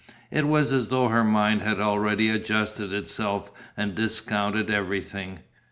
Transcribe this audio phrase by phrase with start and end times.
[0.31, 5.41] It was as though her mind had already adjusted itself and discounted everything.